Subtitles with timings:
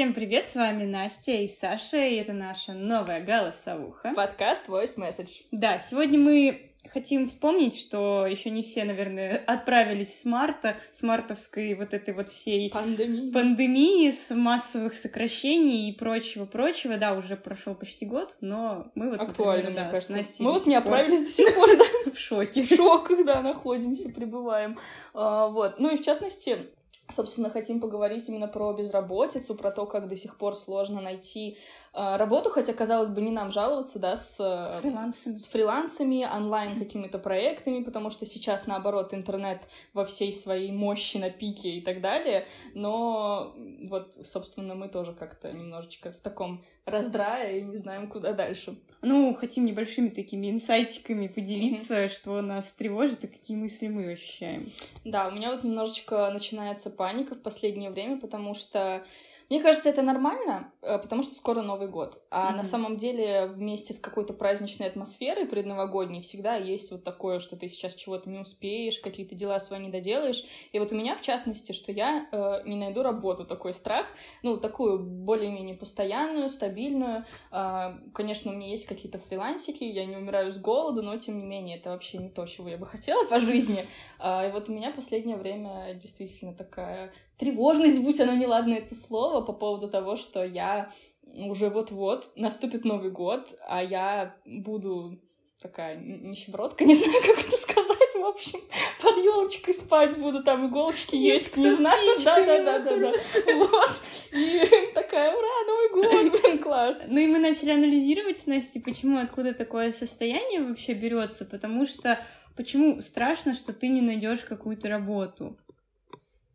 [0.00, 4.14] Всем привет, с вами Настя и Саша, и это наша новая голосовуха.
[4.16, 5.42] Подкаст Voice Message.
[5.50, 11.74] Да, сегодня мы хотим вспомнить, что еще не все, наверное, отправились с марта, с мартовской
[11.74, 16.96] вот этой вот всей пандемии, пандемии с массовых сокращений и прочего-прочего.
[16.96, 19.20] Да, уже прошел почти год, но мы вот...
[19.20, 20.12] Актуально, например, да, мне кажется.
[20.16, 21.84] Настей мы вот не отправились до сих пор, да?
[22.14, 22.62] В шоке.
[22.62, 24.78] В шоках, да, находимся, пребываем.
[25.12, 25.78] А, вот.
[25.78, 26.70] Ну и в частности,
[27.10, 31.58] Собственно, хотим поговорить именно про безработицу, про то, как до сих пор сложно найти
[31.92, 35.34] э, работу, хотя, казалось бы, не нам жаловаться, да, с, э, фрилансами.
[35.34, 41.30] с фрилансами, онлайн какими-то проектами, потому что сейчас, наоборот, интернет во всей своей мощи на
[41.30, 47.62] пике и так далее, но вот, собственно, мы тоже как-то немножечко в таком раздрае и
[47.62, 48.76] не знаем, куда дальше.
[49.02, 52.12] Ну, хотим небольшими такими инсайтиками поделиться, mm-hmm.
[52.12, 54.70] что нас тревожит и какие мысли мы ощущаем.
[55.04, 59.02] Да, у меня вот немножечко начинается паника в последнее время, потому что
[59.50, 62.22] мне кажется, это нормально, э, потому что скоро Новый год.
[62.30, 62.56] А mm-hmm.
[62.56, 67.66] на самом деле вместе с какой-то праздничной атмосферой предновогодней всегда есть вот такое, что ты
[67.66, 70.44] сейчас чего-то не успеешь, какие-то дела свои не доделаешь.
[70.70, 74.06] И вот у меня, в частности, что я э, не найду работу, такой страх,
[74.44, 77.24] ну, такую более-менее постоянную, стабильную.
[77.50, 81.44] Э, конечно, у меня есть какие-то фрилансики, я не умираю с голоду, но, тем не
[81.44, 83.84] менее, это вообще не то, чего я бы хотела по жизни.
[84.20, 89.40] Э, и вот у меня последнее время действительно такая тревожность, будь оно неладно это слово,
[89.40, 90.90] по поводу того, что я
[91.34, 95.18] уже вот-вот наступит Новый год, а я буду
[95.60, 98.60] такая нищебродка, не знаю, как это сказать, в общем,
[99.00, 103.12] под елочкой спать буду, там иголочки есть, не знаю, да-да-да-да-да,
[103.56, 103.92] вот,
[104.32, 106.98] и такая, ура, Новый год, класс.
[107.06, 112.18] Ну и мы начали анализировать с Настей, почему, откуда такое состояние вообще берется, потому что
[112.54, 115.56] почему страшно, что ты не найдешь какую-то работу.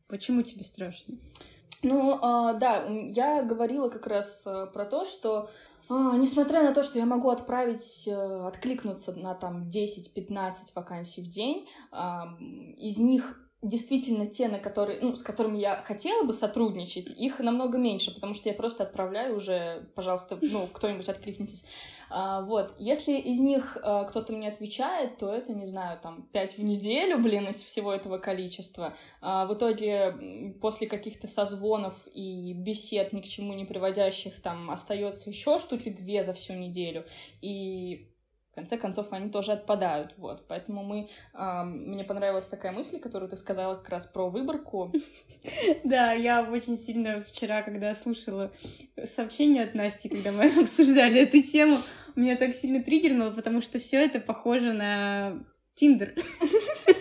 [0.07, 1.15] Почему тебе страшно?
[1.83, 5.49] Ну, а, да, я говорила как раз а, про то, что
[5.87, 11.27] а, несмотря на то, что я могу отправить, а, откликнуться на там 10-15 вакансий в
[11.27, 12.35] день, а,
[12.77, 17.77] из них действительно те, на которые, ну, с которыми я хотела бы сотрудничать, их намного
[17.77, 21.65] меньше, потому что я просто отправляю уже, пожалуйста, ну, кто-нибудь откликнитесь.
[22.09, 26.57] А, вот, если из них а, кто-то мне отвечает, то это, не знаю, там, пять
[26.57, 28.93] в неделю, блин, из всего этого количества.
[29.21, 35.29] А, в итоге, после каких-то созвонов и бесед, ни к чему не приводящих, там, остается
[35.29, 37.05] еще штуки две за всю неделю.
[37.41, 38.11] И
[38.55, 40.47] в конце концов они тоже отпадают, вот.
[40.47, 41.09] Поэтому мы...
[41.33, 44.93] Э, мне понравилась такая мысль, которую ты сказала как раз про выборку.
[45.83, 48.51] Да, я очень сильно вчера, когда слушала
[49.03, 51.77] сообщение от Насти, когда мы обсуждали эту тему,
[52.15, 56.15] меня так сильно триггернуло, потому что все это похоже на Тиндер.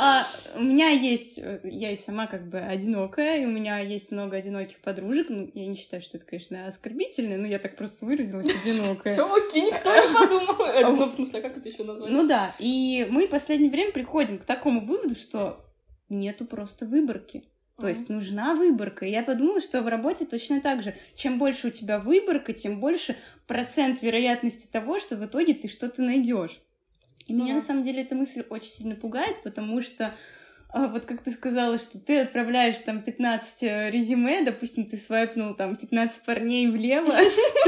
[0.00, 4.12] А, у меня есть, э, я и сама как бы одинокая, и у меня есть
[4.12, 5.28] много одиноких подружек.
[5.28, 9.12] Ну, я не считаю, что это, конечно, оскорбительно, но я так просто выразилась одинокая.
[9.12, 10.98] Все окей, никто не подумал.
[10.98, 12.12] Ну, в смысле, а как это еще назвать?
[12.12, 15.64] Ну да, и мы в последнее время приходим к такому выводу, что
[16.08, 17.42] нету просто выборки.
[17.76, 19.04] То есть нужна выборка.
[19.04, 20.94] И я подумала, что в работе точно так же.
[21.16, 23.16] Чем больше у тебя выборка, тем больше
[23.48, 26.60] процент вероятности того, что в итоге ты что-то найдешь.
[27.28, 30.12] И меня на самом деле эта мысль очень сильно пугает, потому что
[30.70, 35.54] а вот как ты сказала, что ты отправляешь там 15 э, резюме, допустим, ты свайпнул
[35.54, 37.14] там 15 парней влево,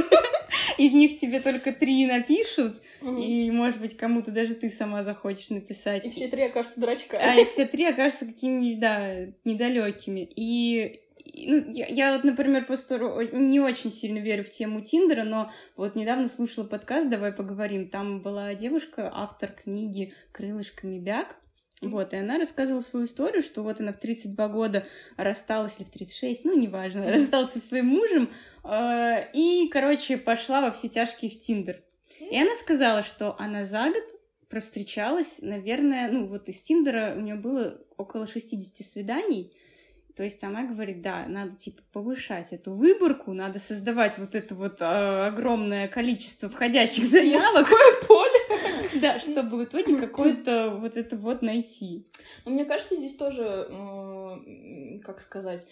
[0.78, 6.04] из них тебе только три напишут, и, может быть, кому-то даже ты сама захочешь написать.
[6.04, 7.22] И все три окажутся дурачками.
[7.22, 10.28] А, и все три окажутся какими-нибудь, да, недалекими.
[10.36, 11.00] И
[11.34, 12.98] ну, я, я вот, например, просто
[13.32, 17.88] не очень сильно верю в тему Тиндера, но вот недавно слушала подкаст «Давай поговорим».
[17.88, 21.36] Там была девушка, автор книги «Крылышками бяг»,
[21.82, 24.86] вот, и она рассказывала свою историю, что вот она в 32 года
[25.16, 28.30] рассталась, или в 36, ну, неважно, рассталась со своим мужем,
[28.64, 31.82] э, и, короче, пошла во все тяжкие в Тиндер.
[32.20, 34.04] И она сказала, что она за год
[34.50, 39.54] провстречалась, наверное, ну, вот из Тиндера у нее было около 60 свиданий,
[40.16, 44.80] то есть она говорит, да, надо типа повышать эту выборку, надо создавать вот это вот
[44.80, 47.42] э, огромное количество входящих заявок.
[47.56, 48.30] Мужское поле.
[49.00, 52.06] Да, чтобы в итоге какое-то вот это вот найти.
[52.44, 53.68] Но мне кажется, здесь тоже,
[55.04, 55.66] как сказать,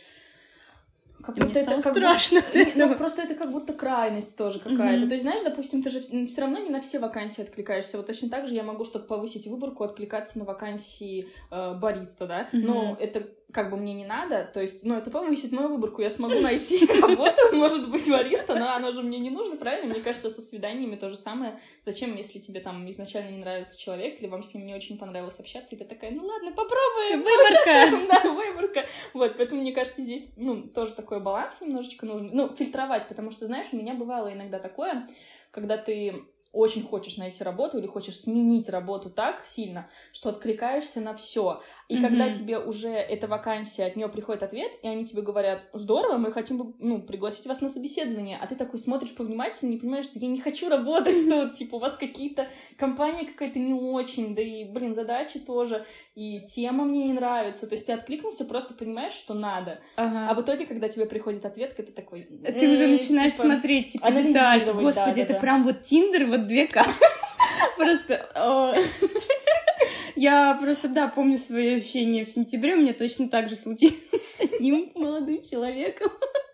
[1.23, 2.41] как Мне будто это как страшно.
[2.41, 5.05] Будто, ну, просто это как будто крайность тоже какая-то.
[5.05, 5.09] Mm-hmm.
[5.09, 7.97] То есть, знаешь, допустим, ты же все равно не на все вакансии откликаешься.
[7.97, 12.43] Вот точно так же я могу, чтобы повысить выборку, откликаться на вакансии э, бариста, да.
[12.53, 12.63] Mm-hmm.
[12.63, 16.11] Но это как бы мне не надо, то есть, ну, это повысит мою выборку, я
[16.11, 19.95] смогу найти работу, может быть, бариста, но оно же мне не нужно, правильно?
[19.95, 21.59] Мне кажется, со свиданиями то же самое.
[21.81, 25.41] Зачем, если тебе там изначально не нравится человек, или вам с ним не очень понравилось
[25.41, 28.07] общаться, и ты такая, ну ладно, попробуем, выборка.
[28.09, 28.87] Да, выборка.
[29.15, 33.47] Вот, поэтому, мне кажется, здесь, ну, тоже такой баланс немножечко нужно, ну, фильтровать, потому что,
[33.47, 35.09] знаешь, у меня бывало иногда такое,
[35.53, 41.15] когда ты очень хочешь найти работу или хочешь сменить работу так сильно, что откликаешься на
[41.15, 41.61] все.
[41.89, 42.01] И mm-hmm.
[42.01, 46.33] когда тебе уже эта вакансия, от нее приходит ответ, и они тебе говорят, здорово, мы
[46.33, 50.41] хотим ну, пригласить вас на собеседование, а ты такой смотришь повнимательнее и понимаешь, я не
[50.41, 55.39] хочу работать тут, типа у вас какие-то компания какая-то не очень, да и, блин, задачи
[55.39, 57.67] тоже, и тема мне не нравится.
[57.67, 59.81] То есть ты откликнулся, просто понимаешь, что надо.
[59.97, 60.29] Ага.
[60.31, 62.25] А в итоге, когда тебе приходит ответ, ты такой...
[62.25, 64.71] Ты уже начинаешь типа, смотреть, типа, детальки.
[64.73, 66.85] Господи, это прям вот Тиндер, вот две к
[67.77, 68.29] Просто...
[70.17, 72.75] Я просто, да, помню свои ощущения в сентябре.
[72.75, 76.11] У меня точно так же случилось с одним молодым человеком.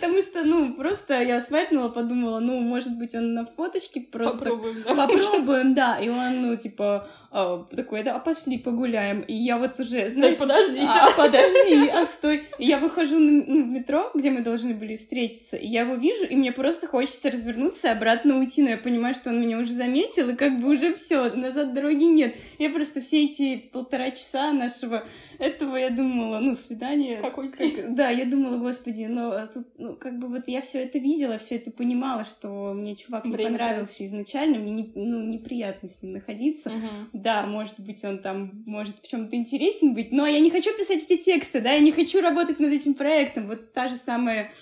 [0.00, 4.38] Потому что, ну, просто я свайпнула, подумала, ну, может быть, он на фоточке просто...
[4.38, 4.94] Попробуем, да?
[4.94, 5.98] Попробуем, да.
[5.98, 9.20] И он, ну, типа, а, такой, да, а пошли погуляем.
[9.20, 10.38] И я вот уже, знаешь...
[10.38, 10.90] Да, подождите.
[11.00, 12.44] А, подожди, а стой.
[12.58, 15.94] И я выхожу на, ну, в метро, где мы должны были встретиться, и я его
[15.94, 19.58] вижу, и мне просто хочется развернуться и обратно уйти, но я понимаю, что он меня
[19.58, 22.36] уже заметил, и как бы уже все, назад дороги нет.
[22.58, 25.04] Я просто все эти полтора часа нашего
[25.38, 27.20] этого, я думала, ну, свидание...
[27.20, 27.70] Как уйти?
[27.70, 31.38] Как, да, я думала, господи, но тут, ну, как бы вот я все это видела,
[31.38, 34.06] все это понимала, что мне чувак не Время понравился тратить.
[34.08, 36.70] изначально, мне не, ну, неприятно с ним находиться.
[36.70, 36.78] Угу.
[37.12, 41.04] Да, может быть, он там может в чем-то интересен быть, но я не хочу писать
[41.08, 43.46] эти тексты, да, я не хочу работать над этим проектом.
[43.46, 44.52] Вот та же самая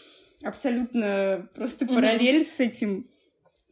[0.43, 2.45] абсолютно просто параллель угу.
[2.45, 3.07] с этим,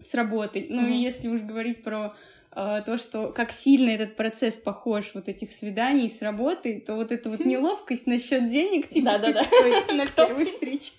[0.01, 0.67] с работой.
[0.71, 0.93] Ну, угу.
[0.93, 2.15] и если уж говорить про
[2.55, 7.31] то, что как сильно этот процесс похож вот этих свиданий с работой, то вот эта
[7.31, 9.43] вот неловкость насчет денег, типа, Да-да-да.
[9.95, 10.93] на первой встрече.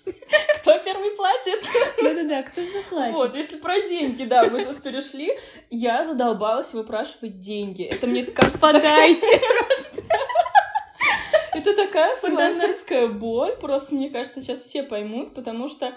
[0.60, 1.64] Кто первый платит?
[2.02, 3.14] Да-да-да, кто же заплатит?
[3.14, 5.30] Вот, если про деньги, да, мы тут перешли,
[5.70, 7.84] я задолбалась выпрашивать деньги.
[7.84, 8.58] Это мне кажется...
[8.58, 9.40] Подайте!
[11.54, 15.94] Это такая фрилансерская боль, просто, мне кажется, сейчас все поймут, потому что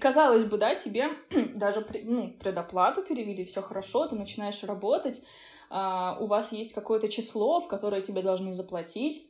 [0.00, 1.10] казалось бы, да, тебе
[1.54, 5.22] даже ну, предоплату перевели, все хорошо, ты начинаешь работать,
[5.68, 9.26] а, у вас есть какое-то число, в которое тебе должны заплатить,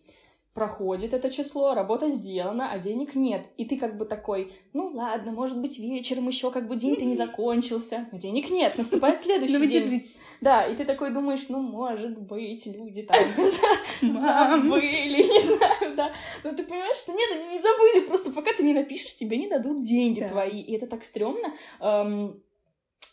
[0.54, 3.46] проходит это число, работа сделана, а денег нет.
[3.56, 7.14] И ты как бы такой, ну ладно, может быть, вечером еще как бы день-то не
[7.14, 10.02] закончился, но денег нет, наступает следующий ну, день.
[10.40, 13.16] Да, и ты такой думаешь, ну, может быть, люди там
[14.02, 16.12] забыли, не знаю, да.
[16.42, 19.48] Но ты понимаешь, что нет, они не забыли, просто пока ты не напишешь, тебе не
[19.48, 20.60] дадут деньги твои.
[20.60, 21.54] И это так стрёмно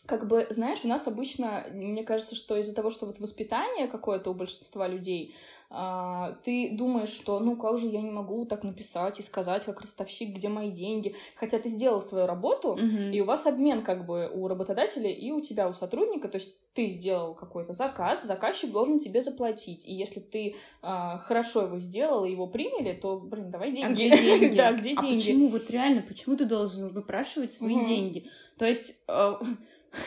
[0.08, 4.30] как бы, знаешь, у нас обычно, мне кажется, что из-за того, что вот воспитание какое-то
[4.30, 5.34] у большинства людей,
[5.70, 9.82] а, ты думаешь, что ну как же я не могу так написать и сказать, как
[9.82, 11.14] ростовщик, где мои деньги.
[11.36, 13.12] Хотя ты сделал свою работу, mm-hmm.
[13.12, 16.28] и у вас обмен как бы у работодателя и у тебя, у сотрудника.
[16.28, 19.86] То есть ты сделал какой-то заказ, заказчик должен тебе заплатить.
[19.86, 23.90] И если ты а, хорошо его сделал и его приняли, то, блин, давай деньги.
[23.90, 24.56] А где деньги?
[24.56, 25.20] да, где а деньги?
[25.20, 25.48] почему?
[25.48, 28.24] Вот реально, почему ты должен выпрашивать свои деньги?
[28.56, 28.96] То есть...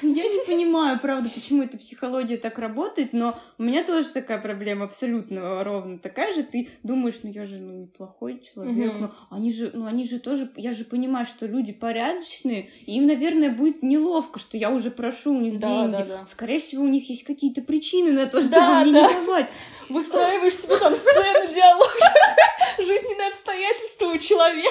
[0.01, 4.85] Я не понимаю, правда, почему эта психология так работает, но у меня тоже такая проблема
[4.85, 6.43] абсолютно ровно такая же.
[6.43, 10.49] Ты думаешь, ну я же ну, неплохой человек, но они же, ну они же тоже,
[10.55, 15.33] я же понимаю, что люди порядочные, и им, наверное, будет неловко, что я уже прошу
[15.35, 15.91] у них да, деньги.
[15.91, 16.27] Да, да.
[16.27, 19.07] Скорее всего, у них есть какие-то причины на то, чтобы да, мне да.
[19.07, 19.49] не давать.
[19.89, 22.13] Выстраиваешь себе там сцену диалога,
[22.77, 24.70] жизненные обстоятельства у человека.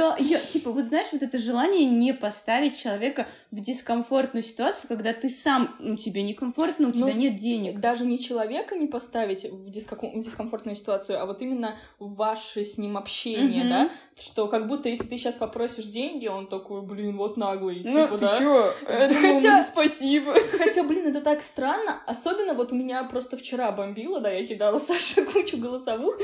[0.00, 5.12] Да, я, типа, вот знаешь, вот это желание не поставить человека в дискомфортную ситуацию, когда
[5.12, 7.80] ты сам, ну, тебе некомфортно, у тебя ну, нет денег.
[7.80, 9.98] Даже не человека не поставить в, диском...
[9.98, 13.68] в дискомфортную ситуацию, а вот именно ваше с ним общение, mm-hmm.
[13.68, 18.06] да, что как будто если ты сейчас попросишь деньги, он такой, блин, вот наглый, ну,
[18.06, 18.38] типа, ты да.
[18.38, 18.72] Чё?
[18.88, 20.34] Это, хотя, спасибо.
[20.56, 24.78] Хотя, блин, это так странно, особенно вот у меня просто вчера бомбило, да, я кидала
[24.78, 26.16] Саше кучу голосовых,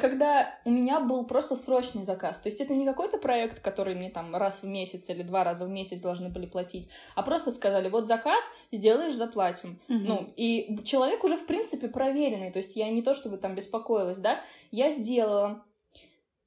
[0.00, 4.10] когда у меня был просто срочный заказ, то есть это не какой-то проект, который мне
[4.10, 7.88] там раз в месяц или два раза в месяц должны были платить, а просто сказали,
[7.88, 9.80] вот заказ, сделаешь, заплатим.
[9.88, 9.98] Угу.
[9.98, 14.18] Ну, и человек уже, в принципе, проверенный, то есть я не то чтобы там беспокоилась,
[14.18, 15.64] да, я сделала,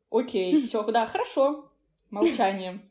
[0.10, 1.70] окей, все, да, хорошо,
[2.10, 2.82] молчание.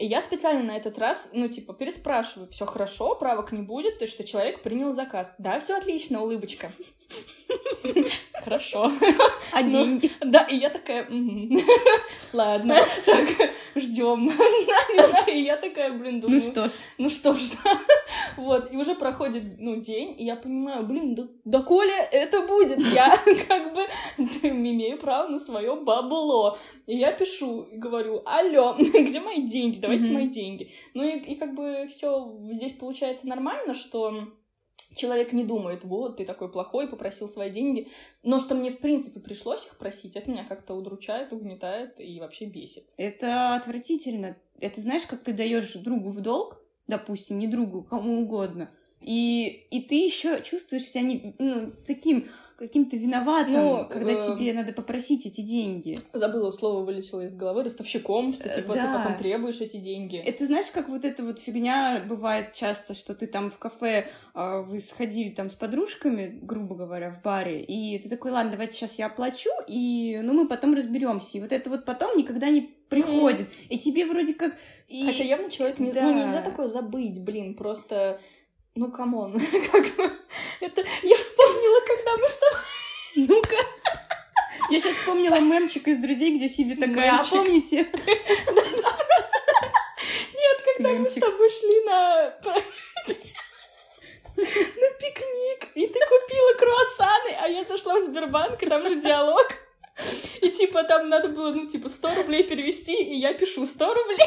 [0.00, 4.04] И я специально на этот раз, ну, типа, переспрашиваю, все хорошо, правок не будет, то
[4.04, 5.34] есть, что человек принял заказ.
[5.36, 6.72] Да, все отлично, улыбочка.
[8.32, 8.90] Хорошо.
[9.52, 10.10] А ну, деньги?
[10.20, 11.06] Да, и я такая,
[12.32, 13.28] ладно, так,
[13.76, 14.30] ждем.
[15.26, 16.40] И я такая, блин, думаю.
[16.42, 16.72] Ну что ж.
[16.96, 17.42] Ну что ж,
[18.36, 22.78] Вот, и уже проходит, ну, день, и я понимаю, блин, да, да Коля это будет,
[22.78, 23.16] я
[23.48, 23.86] как бы
[24.18, 26.58] имею право на свое бабло.
[26.86, 30.14] И я пишу и говорю, алло, где мои деньги, давайте mm-hmm.
[30.14, 30.70] мои деньги.
[30.94, 34.28] Ну и, и как бы все здесь получается нормально, что
[34.94, 37.88] человек не думает, вот, ты такой плохой, попросил свои деньги.
[38.22, 42.46] Но что мне, в принципе, пришлось их просить, это меня как-то удручает, угнетает и вообще
[42.46, 42.84] бесит.
[42.96, 44.36] Это отвратительно.
[44.60, 46.60] Это знаешь, как ты даешь другу в долг,
[46.90, 48.70] допустим, не другу, кому угодно,
[49.00, 52.28] и, и ты еще чувствуешь себя не, ну, таким
[52.60, 54.16] каким-то виноватым, ну, когда э...
[54.20, 55.98] тебе надо попросить эти деньги.
[56.12, 58.86] Забыла, слово вылетело из головы, ростовщиком, что типа да.
[58.86, 60.18] ты потом требуешь эти деньги.
[60.18, 64.60] Это знаешь, как вот эта вот фигня бывает часто, что ты там в кафе, э,
[64.60, 68.98] вы сходили там с подружками, грубо говоря, в баре, и ты такой, ладно, давайте сейчас
[68.98, 71.38] я оплачу, и ну мы потом разберемся.
[71.38, 73.48] И вот это вот потом никогда не приходит.
[73.48, 73.66] Mm.
[73.70, 74.54] И тебе вроде как...
[74.86, 75.06] И...
[75.06, 75.92] Хотя явно человек не...
[75.92, 76.02] Да.
[76.02, 78.20] Ну, нельзя такое забыть, блин, просто
[78.74, 79.40] ну, come on,
[79.72, 80.19] как бы...
[80.60, 82.60] Это я вспомнила, когда мы с тобой...
[83.16, 83.56] Ну-ка.
[84.70, 87.76] Я сейчас вспомнила мемчик из «Друзей», где Фиби такая, а помните?
[90.36, 92.34] Нет, когда мы с тобой шли на...
[94.36, 99.48] на пикник, и ты купила круассаны, а я зашла в Сбербанк, и там же диалог.
[100.40, 104.18] И типа там надо было, ну, типа, 100 рублей перевести, и я пишу 100 рублей.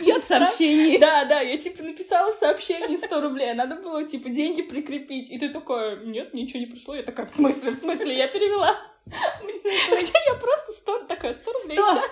[0.02, 0.98] Я сообщение.
[0.98, 5.30] Да, да, я типа написала сообщение 100 рублей, а надо было типа деньги прикрепить.
[5.30, 6.94] И ты такая, нет, ничего не пришло.
[6.94, 8.78] Я такая, в смысле, в смысле, я перевела.
[9.06, 12.02] Хотя я просто 100, такая, 100 рублей, все.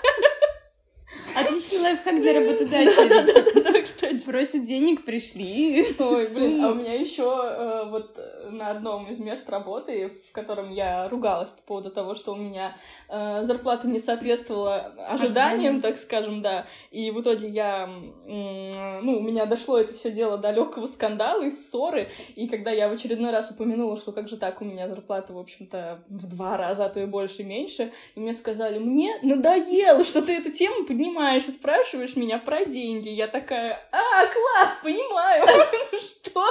[1.35, 3.63] Отличный лайфхак для работодателя.
[3.63, 4.25] Да, кстати.
[4.25, 5.87] Просят денег, пришли.
[5.99, 8.19] Ой, блин, а у меня еще э, вот
[8.51, 12.77] на одном из мест работы, в котором я ругалась по поводу того, что у меня
[13.09, 16.67] э, зарплата не соответствовала ожиданиям, так скажем, да.
[16.91, 17.87] И в итоге я,
[18.27, 22.09] ну, у меня дошло это все дело до легкого скандала и ссоры.
[22.37, 25.39] И когда я в очередной раз упомянула, что как же так, у меня зарплата, в
[25.39, 30.23] общем-то, в два раза, а то и больше, меньше, и мне сказали, мне надоело, что
[30.23, 33.09] ты эту тему поднимаешь и спрашиваешь меня про деньги.
[33.09, 35.45] Я такая, а, класс, понимаю.
[36.01, 36.45] Что?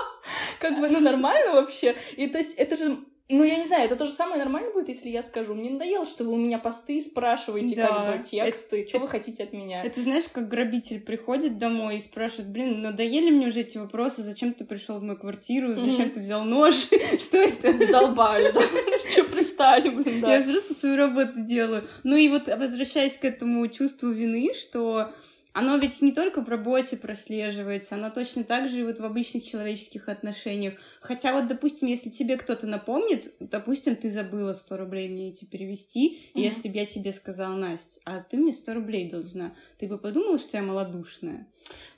[0.59, 1.95] Как бы, ну, нормально вообще?
[2.17, 2.97] И то есть это же
[3.31, 5.53] ну, я не знаю, это тоже самое нормально будет, если я скажу.
[5.53, 8.99] Мне надоело, что вы у меня посты спрашиваете, да, как бы тексты, это, что это,
[8.99, 9.83] вы хотите от меня.
[9.83, 14.53] Это знаешь, как грабитель приходит домой и спрашивает, блин, надоели мне уже эти вопросы, зачем
[14.53, 16.75] ты пришел в мою квартиру, зачем ты взял нож,
[17.19, 17.77] что это?
[17.77, 18.61] Задолбали, да?
[19.11, 19.23] Что
[19.61, 20.37] пристали, блин, да.
[20.37, 21.87] Я просто свою работу делаю.
[22.03, 25.11] Ну и вот возвращаясь к этому чувству вины, что
[25.53, 29.43] оно ведь не только в работе прослеживается, оно точно так же и вот в обычных
[29.45, 30.75] человеческих отношениях.
[31.01, 36.13] Хотя вот, допустим, если тебе кто-то напомнит, допустим, ты забыла 100 рублей мне эти перевести,
[36.13, 36.39] mm-hmm.
[36.39, 39.97] и если бы я тебе сказала, Настя, а ты мне 100 рублей должна, ты бы
[39.97, 41.47] подумала, что я малодушная?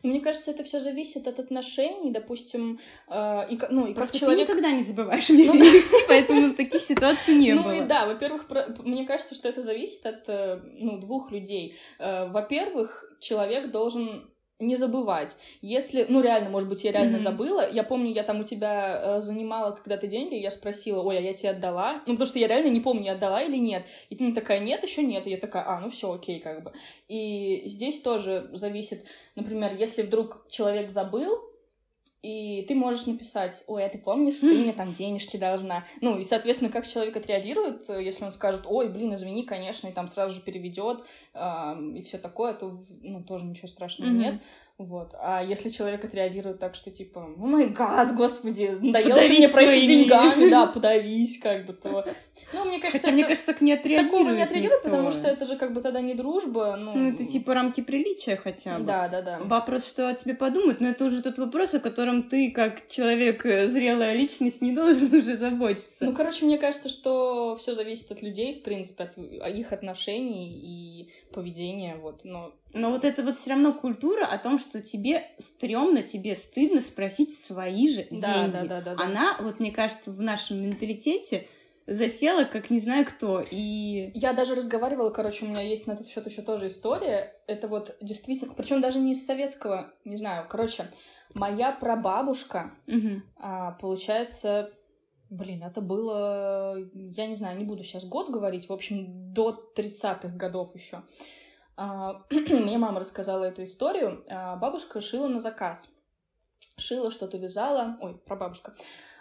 [0.02, 4.48] Мне кажется, это все зависит от отношений, допустим, э, и, ну, и Просто как человек...
[4.48, 7.64] ты никогда не забываешь мне ну, перевести, поэтому таких ситуаций не было.
[7.64, 8.46] Ну и да, во-первых,
[8.84, 11.76] мне кажется, что это зависит от, э, ну, двух людей.
[12.00, 14.33] Э, во-первых, человек должен
[14.68, 15.38] не забывать.
[15.62, 17.20] Если, ну реально, может быть, я реально mm-hmm.
[17.20, 17.70] забыла.
[17.70, 21.34] Я помню, я там у тебя э, занимала когда-то деньги, я спросила, ой, а я
[21.34, 22.02] тебе отдала?
[22.06, 23.86] Ну, потому что я реально не помню, я отдала или нет.
[24.10, 25.28] И ты мне такая, нет, еще нет.
[25.28, 26.74] И я такая, а, ну все, окей, как бы.
[27.08, 29.06] И здесь тоже зависит,
[29.36, 31.53] например, если вдруг человек забыл,
[32.24, 35.86] и ты можешь написать, ой, а ты помнишь, ты мне там денежки должна.
[36.00, 40.08] Ну, и, соответственно, как человек отреагирует, если он скажет, ой, блин, извини, конечно, и там
[40.08, 41.04] сразу же переведет,
[41.34, 41.40] э,
[41.96, 44.18] и все такое, то, ну, тоже ничего страшного mm-hmm.
[44.18, 44.42] нет.
[44.80, 45.14] Вот.
[45.20, 49.86] А если человек отреагирует так, что типа, о май гад, господи, надоело ты мне пройти
[49.86, 52.04] деньгами, да, подавись, как бы, то...
[52.54, 53.12] Ну, мне кажется, Хотя, это...
[53.12, 54.90] мне кажется, так не отреагирует Такого не отреагирует, никто.
[54.90, 56.96] потому что это же как бы тогда не дружба, ну...
[56.96, 58.86] Ну, это типа рамки приличия хотя бы.
[58.86, 59.40] Да, да, да.
[59.44, 63.46] Вопрос, что о тебе подумают, но это уже тот вопрос, о котором ты, как человек,
[63.46, 66.04] э, зрелая личность, не должен уже заботиться.
[66.04, 71.12] Ну, короче, мне кажется, что все зависит от людей, в принципе, от их отношений и
[71.32, 76.02] поведения, вот, но но вот это вот все равно культура о том, что тебе стрёмно,
[76.02, 78.52] тебе стыдно спросить свои же да, деньги.
[78.52, 79.04] Да, да, да, да.
[79.04, 81.48] Она, вот мне кажется, в нашем менталитете
[81.86, 83.44] засела, как не знаю кто.
[83.50, 87.34] И я даже разговаривала, короче, у меня есть на этот счет еще тоже история.
[87.46, 90.88] Это вот действительно, причем даже не из советского, не знаю, короче,
[91.34, 93.22] моя прабабушка, угу.
[93.38, 94.72] а, получается,
[95.30, 100.30] блин, это было, я не знаю, не буду сейчас год говорить, в общем, до 30-х
[100.30, 101.04] годов еще.
[101.76, 104.24] А, мне мама рассказала эту историю.
[104.30, 105.88] А, бабушка шила на заказ.
[106.78, 107.98] Шила, что-то вязала.
[108.02, 108.76] Ой, прабабушка.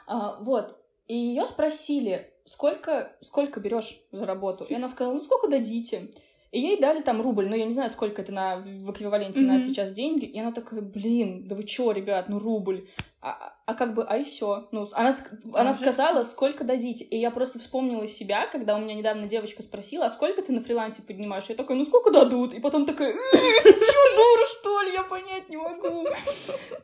[0.06, 0.78] А, вот.
[1.08, 4.64] И ее спросили, сколько, сколько берешь за работу?
[4.64, 6.10] И она сказала, ну сколько дадите?
[6.52, 9.46] И ей дали там рубль, но я не знаю, сколько это на, в эквиваленте mm-hmm.
[9.46, 10.26] на сейчас деньги.
[10.26, 12.88] И она такая, блин, да вы чё, ребят, ну рубль.
[13.22, 14.68] а, а как бы, а и все.
[14.70, 15.14] Ну, она,
[15.54, 17.04] она сказала, сколько дадите.
[17.04, 20.60] И я просто вспомнила себя, когда у меня недавно девочка спросила, а сколько ты на
[20.60, 21.44] фрилансе поднимаешь?
[21.48, 22.52] Я такая, ну сколько дадут?
[22.52, 24.92] И потом такая, чего, дура, что ли?
[24.92, 26.06] Я понять не могу.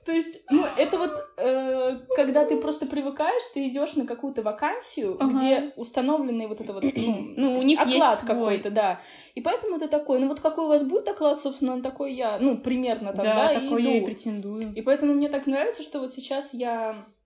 [0.07, 5.18] То есть, ну, это вот, э, когда ты просто привыкаешь, ты идешь на какую-то вакансию,
[5.18, 9.00] где установленный вот это вот, ну, ну у них оклад какой-то, да.
[9.35, 12.57] И поэтому ты такой, ну вот какой у вас будет оклад, собственно, такой я, ну,
[12.57, 14.73] примерно там, да, такой я и претендую.
[14.75, 17.18] И поэтому мне так нравится, что вот сейчас я um,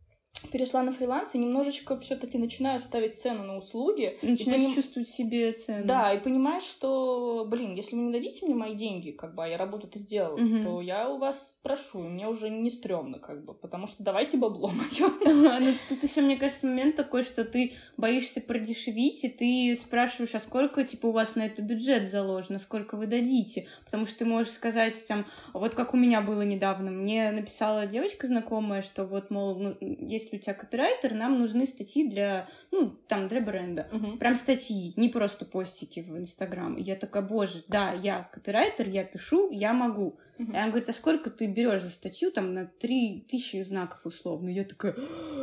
[0.51, 4.19] перешла на фриланс и немножечко все-таки начинаю ставить цену на услуги.
[4.23, 4.75] Начинаешь поним...
[4.75, 5.87] чувствовать себе цену.
[5.87, 9.49] Да, и понимаешь, что, блин, если вы не дадите мне мои деньги, как бы, а
[9.49, 10.63] я работу-то сделала, угу.
[10.63, 14.69] то я у вас прошу, мне уже не стрёмно, как бы, потому что давайте бабло
[14.69, 15.13] мое.
[15.63, 20.41] Ну, тут еще, мне кажется, момент такой, что ты боишься продешевить, и ты спрашиваешь, а
[20.41, 23.69] сколько, типа, у вас на это бюджет заложено, сколько вы дадите?
[23.85, 28.27] Потому что ты можешь сказать, там, вот как у меня было недавно, мне написала девочка
[28.27, 32.91] знакомая, что вот, мол, ну, есть если у тебя копирайтер, нам нужны статьи для, ну,
[33.09, 33.89] там, для бренда.
[33.93, 34.19] Угу.
[34.19, 36.77] Прям статьи, не просто постики в Инстаграм.
[36.77, 40.19] И я такая, боже, да, я копирайтер, я пишу, я могу.
[40.39, 40.53] Uh-huh.
[40.53, 44.49] И она говорит, а сколько ты берешь за статью там на 3000 знаков условно?
[44.49, 44.95] И я такая,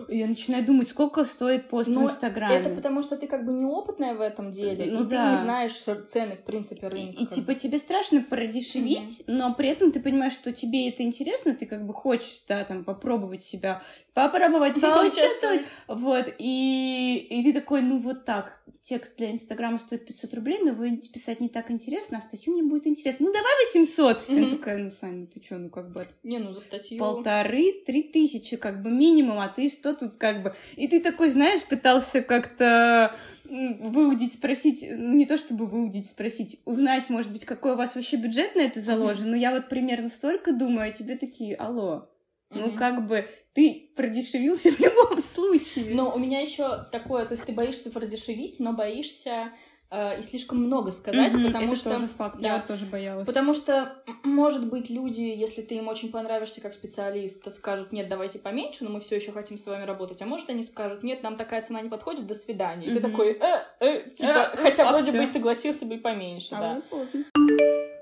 [0.07, 2.55] я начинаю думать, сколько стоит пост Но в Инстаграме.
[2.55, 5.25] Это потому, что ты как бы неопытная в этом деле, ну, и да.
[5.25, 7.21] ты не знаешь цены, в принципе, рынка.
[7.21, 9.31] И, и типа тебе страшно продешевить, uh-huh.
[9.31, 12.83] но при этом ты понимаешь, что тебе это интересно, ты как бы хочешь, да, там,
[12.83, 15.65] попробовать себя, попробовать поучаствовать.
[15.87, 20.73] Вот, и, и ты такой, ну вот так, текст для Инстаграма стоит 500 рублей, но
[20.73, 23.27] вы писать не так интересно, а статью мне будет интересно.
[23.27, 24.29] Ну давай 800!
[24.29, 24.45] Uh-huh.
[24.45, 26.07] Я такая, ну, Саня, ты чё, ну, как бы...
[26.23, 26.97] Не, ну, за статью...
[26.97, 30.55] Полторы-три тысячи, как бы, минимум, а ты что тут, как бы...
[30.75, 37.09] И ты такой, знаешь, пытался как-то выудить, спросить, ну, не то чтобы выудить, спросить, узнать,
[37.09, 39.31] может быть, какой у вас вообще бюджет на это заложен, mm-hmm.
[39.31, 42.09] но я вот примерно столько думаю, а тебе такие, алло,
[42.51, 42.59] mm-hmm.
[42.59, 45.95] ну, как бы, ты продешевился в любом случае.
[45.95, 49.51] Но у меня еще такое, то есть ты боишься продешевить, но боишься
[49.91, 53.25] Э, и слишком много сказать, mm-hmm, потому это что тоже факт, да, я тоже боялась.
[53.25, 58.37] Потому что может быть люди, если ты им очень понравишься как специалист, скажут нет, давайте
[58.37, 61.37] поменьше, но мы все еще хотим с вами работать, а может они скажут нет, нам
[61.37, 62.85] такая цена не подходит, до свидания.
[62.85, 62.91] Mm-hmm.
[62.91, 65.17] И ты такой, э, э, типа, э, хотя а вроде всё.
[65.17, 66.81] бы и согласился бы и поменьше, а да.
[66.91, 67.25] Поздно.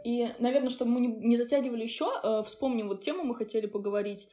[0.03, 4.27] И, наверное, чтобы мы не, не затягивали еще, э, вспомним вот тему мы хотели поговорить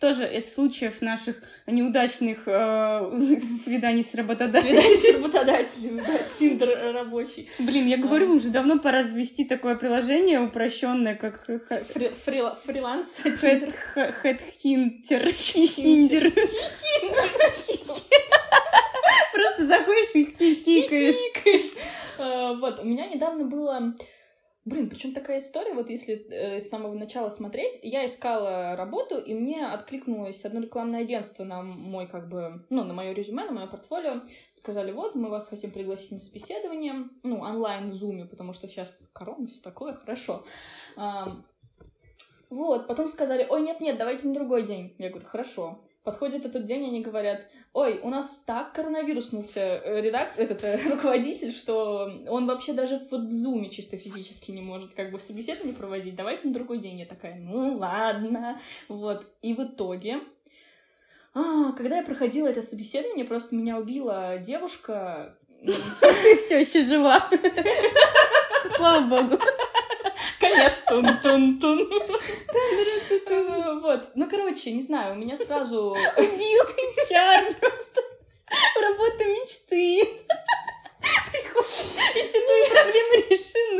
[0.00, 3.10] тоже из случаев наших неудачных э,
[3.64, 4.62] свиданий с работодателем.
[4.62, 7.48] Свиданий с работодателем, да, Тиндер рабочий.
[7.58, 8.34] Блин, я говорю, а.
[8.34, 13.18] уже давно пора завести такое приложение упрощенное, как Фри фрила фриланс.
[14.22, 15.32] Хедхинтер.
[15.32, 16.32] Хиндер.
[19.32, 21.70] Просто заходишь и хихикаешь.
[22.18, 23.94] А, вот, у меня недавно было
[24.64, 29.34] Блин, причем такая история, вот если э, с самого начала смотреть, я искала работу, и
[29.34, 33.66] мне откликнулось одно рекламное агентство на мой, как бы, ну, на мое резюме, на мое
[33.66, 34.22] портфолио.
[34.52, 38.98] Сказали, вот, мы вас хотим пригласить на собеседование, ну, онлайн в зуме, потому что сейчас
[39.12, 40.46] корона, все такое, хорошо.
[40.96, 41.36] А,
[42.48, 44.94] вот, потом сказали, ой, нет-нет, давайте на другой день.
[44.96, 45.78] Я говорю, хорошо.
[46.04, 51.50] Подходит этот день, они говорят, ой, у нас так коронавируснулся э, редактор, этот э, руководитель,
[51.50, 56.48] что он вообще даже в зуме чисто физически не может как бы собеседование проводить, давайте
[56.48, 57.00] на другой день.
[57.00, 59.26] Я такая, ну ладно, вот.
[59.40, 60.20] И в итоге,
[61.32, 65.38] а, когда я проходила это собеседование, просто меня убила девушка.
[65.64, 67.30] Ты все еще жива.
[68.76, 69.42] Слава богу.
[70.40, 71.88] Конец тун-тун-тун.
[73.82, 74.10] Вот.
[74.14, 75.96] Ну, короче, не знаю, у меня сразу...
[76.16, 76.62] Убил
[77.10, 78.00] HR просто.
[78.80, 80.00] Работа мечты.
[82.14, 83.74] И все твои проблемы решены.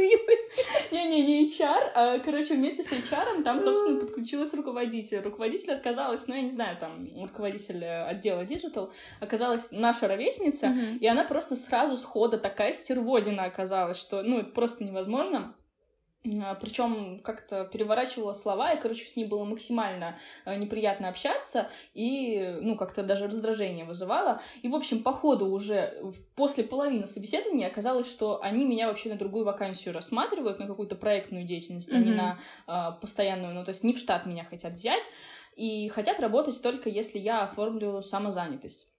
[0.90, 5.20] Не-не, не HR, а, короче, вместе с HR там, собственно, подключилась руководитель.
[5.20, 8.90] Руководитель отказалась, ну, я не знаю, там, руководитель э, отдела Digital
[9.20, 14.84] оказалась наша ровесница, и она просто сразу схода такая стервозина оказалась, что, ну, это просто
[14.84, 15.54] невозможно.
[16.26, 22.58] А, Причем как-то переворачивала слова, и, короче, с ней было максимально э, неприятно общаться, и,
[22.62, 24.40] ну, как-то даже раздражение вызывало.
[24.62, 26.02] И, в общем, по ходу уже
[26.34, 31.44] после половины собеседования оказалось, что они меня вообще на другую вакансию рассматривают, на какую-то проектную
[31.44, 31.96] деятельность, mm-hmm.
[31.96, 35.04] а не на э, постоянную, ну, то есть не в штат меня хотят взять,
[35.56, 38.93] и хотят работать только если я оформлю самозанятость.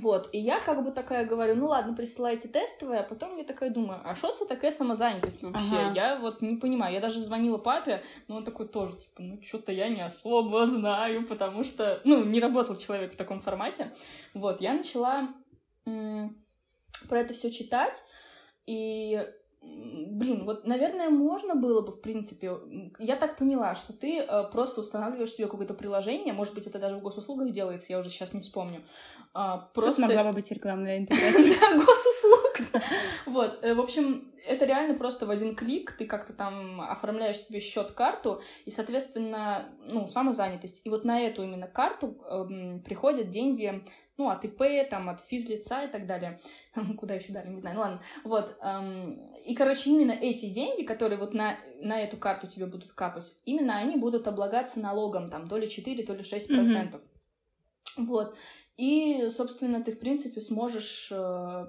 [0.00, 3.70] Вот, и я как бы такая говорю, ну ладно, присылайте тестовые, а потом я такая
[3.70, 5.76] думаю, а что это такая самозанятость вообще?
[5.76, 5.92] Ага.
[5.94, 9.72] Я вот не понимаю, я даже звонила папе, но он такой тоже, типа, ну что-то
[9.72, 13.92] я не особо знаю, потому что, ну, не работал человек в таком формате.
[14.34, 15.28] Вот, я начала
[15.86, 16.36] м-
[17.08, 18.02] про это все читать,
[18.66, 19.26] и
[20.14, 22.52] блин, вот, наверное, можно было бы, в принципе,
[22.98, 26.96] я так поняла, что ты э, просто устанавливаешь себе какое-то приложение, может быть, это даже
[26.96, 28.82] в госуслугах делается, я уже сейчас не вспомню.
[29.34, 30.02] Э, просто...
[30.02, 31.56] Тут могла бы быть рекламная интеграция.
[31.74, 32.82] Госуслуг.
[33.26, 37.60] Вот, э, в общем, это реально просто в один клик, ты как-то там оформляешь себе
[37.60, 40.86] счет-карту, и, соответственно, ну, самозанятость.
[40.86, 43.84] И вот на эту именно карту э, приходят деньги
[44.16, 46.40] ну, от ИП, там, от физлица и так далее.
[46.98, 48.02] Куда еще далее, не знаю, ну ладно.
[48.22, 52.92] Вот, эм, и, короче, именно эти деньги, которые вот на, на эту карту тебе будут
[52.92, 57.02] капать, именно они будут облагаться налогом, там, то ли 4, то ли 6 процентов.
[57.02, 58.06] Mm-hmm.
[58.06, 58.36] Вот.
[58.76, 61.66] И, собственно, ты, в принципе, сможешь э,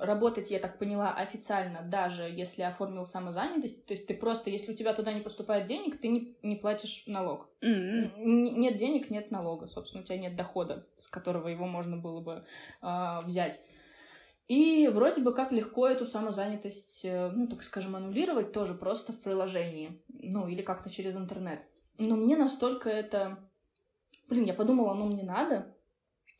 [0.00, 3.84] работать, я так поняла, официально, даже если оформил самозанятость.
[3.84, 7.04] То есть ты просто, если у тебя туда не поступает денег, ты не, не платишь
[7.06, 7.50] налог.
[7.60, 8.22] Mm-hmm.
[8.24, 9.66] Нет денег, нет налога.
[9.66, 12.44] Собственно, у тебя нет дохода, с которого его можно было бы
[12.80, 13.60] э, взять.
[14.48, 19.20] И вроде бы как легко эту самозанятость, э, ну, так скажем, аннулировать тоже просто в
[19.20, 20.02] приложении.
[20.08, 21.66] Ну, или как-то через интернет.
[21.98, 23.38] Но мне настолько это...
[24.28, 25.73] Блин, я подумала, ну, мне надо,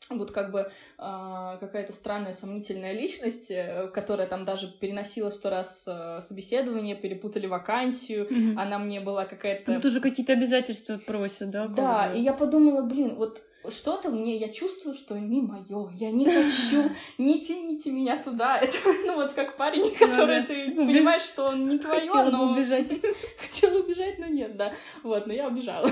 [0.09, 5.85] вот как бы э, какая-то странная сомнительная личность, э, которая там даже переносила сто раз
[5.87, 8.61] э, собеседование, перепутали вакансию, mm-hmm.
[8.61, 9.71] она мне была какая-то...
[9.71, 11.67] Ну, тоже какие-то обязательства просят, да?
[11.67, 16.25] Да, и я подумала, блин, вот что-то мне, я чувствую, что не мое, я не
[16.25, 18.57] хочу, не тяните меня туда.
[18.61, 22.51] Это, ну, вот как парень, который ты понимаешь, что он не твое, но...
[22.51, 22.91] убежать.
[23.39, 24.73] Хотела убежать, но нет, да.
[25.03, 25.89] Вот, но я убежала.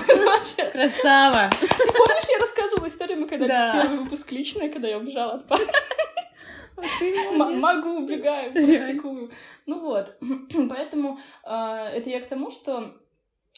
[0.72, 1.50] Красава!
[1.60, 5.72] Помнишь, я рассказывала историю, мы когда первый выпуск личная, когда я убежала от парня?
[6.76, 9.30] Могу, убегаю, практикую.
[9.66, 10.16] Ну вот,
[10.68, 12.94] поэтому а, это я к тому, что